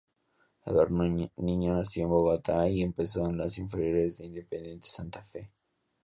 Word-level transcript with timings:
Eduardo 0.65 0.97
Niño 1.37 1.75
nació 1.75 2.05
en 2.05 2.09
Bogotá, 2.09 2.67
y 2.67 2.81
empezó 2.81 3.27
en 3.27 3.37
las 3.37 3.59
inferiores 3.59 4.17
de 4.17 4.25
Independiente 4.25 4.87
Santa 4.87 5.23
Fe. 5.23 5.51